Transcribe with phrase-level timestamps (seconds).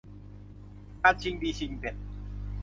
[1.03, 1.95] การชิงดีชิงเด่น